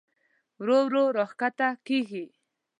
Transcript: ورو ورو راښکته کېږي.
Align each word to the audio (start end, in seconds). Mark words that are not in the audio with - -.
ورو 0.61 0.77
ورو 0.85 1.03
راښکته 1.17 1.67
کېږي. 1.87 2.25